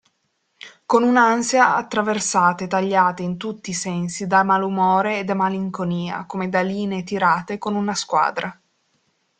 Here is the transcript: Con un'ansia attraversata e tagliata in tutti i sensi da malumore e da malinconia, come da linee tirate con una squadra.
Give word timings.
Con 0.87 1.03
un'ansia 1.03 1.75
attraversata 1.75 2.63
e 2.63 2.67
tagliata 2.67 3.21
in 3.21 3.37
tutti 3.37 3.69
i 3.69 3.73
sensi 3.73 4.25
da 4.25 4.41
malumore 4.41 5.19
e 5.19 5.23
da 5.25 5.35
malinconia, 5.35 6.25
come 6.25 6.49
da 6.49 6.61
linee 6.61 7.03
tirate 7.03 7.59
con 7.59 7.75
una 7.75 7.93
squadra. 7.93 8.59